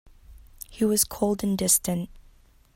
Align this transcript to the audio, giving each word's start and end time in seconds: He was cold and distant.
He 0.71 0.83
was 0.83 1.03
cold 1.03 1.43
and 1.43 1.55
distant. 1.55 2.09